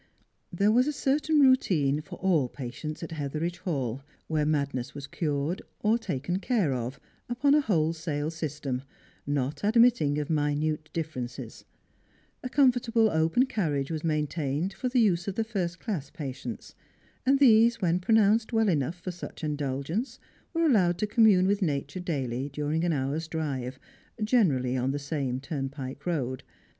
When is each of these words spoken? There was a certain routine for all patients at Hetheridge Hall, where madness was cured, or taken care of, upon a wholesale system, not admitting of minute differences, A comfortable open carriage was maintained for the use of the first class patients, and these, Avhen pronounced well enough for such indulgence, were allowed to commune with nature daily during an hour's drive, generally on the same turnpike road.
There 0.51 0.71
was 0.71 0.87
a 0.87 0.91
certain 0.93 1.41
routine 1.41 2.01
for 2.01 2.15
all 2.15 2.49
patients 2.49 3.03
at 3.03 3.11
Hetheridge 3.11 3.59
Hall, 3.59 4.01
where 4.25 4.47
madness 4.47 4.95
was 4.95 5.05
cured, 5.05 5.61
or 5.81 5.99
taken 5.99 6.39
care 6.39 6.73
of, 6.73 6.99
upon 7.29 7.53
a 7.53 7.61
wholesale 7.61 8.31
system, 8.31 8.81
not 9.27 9.63
admitting 9.63 10.17
of 10.17 10.27
minute 10.27 10.89
differences, 10.91 11.65
A 12.41 12.49
comfortable 12.49 13.11
open 13.11 13.45
carriage 13.45 13.91
was 13.91 14.03
maintained 14.03 14.73
for 14.73 14.89
the 14.89 14.99
use 14.99 15.27
of 15.27 15.35
the 15.35 15.43
first 15.43 15.79
class 15.79 16.09
patients, 16.09 16.73
and 17.23 17.37
these, 17.37 17.77
Avhen 17.77 18.01
pronounced 18.01 18.51
well 18.51 18.69
enough 18.69 18.95
for 18.99 19.11
such 19.11 19.43
indulgence, 19.43 20.17
were 20.51 20.65
allowed 20.65 20.97
to 20.97 21.05
commune 21.05 21.45
with 21.45 21.61
nature 21.61 21.99
daily 21.99 22.49
during 22.49 22.83
an 22.83 22.91
hour's 22.91 23.27
drive, 23.27 23.77
generally 24.23 24.75
on 24.75 24.89
the 24.89 24.97
same 24.97 25.39
turnpike 25.39 26.07
road. 26.07 26.41